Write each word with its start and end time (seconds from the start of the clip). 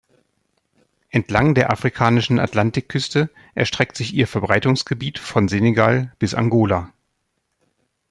Entlang 1.11 1.53
der 1.53 1.69
afrikanischen 1.71 2.39
Atlantikküste 2.39 3.29
erstreckt 3.53 3.95
sich 3.95 4.15
ihr 4.15 4.25
Verbreitungsgebiet 4.25 5.19
von 5.19 5.47
Senegal 5.47 6.11
bis 6.17 6.33
Angola. 6.33 6.91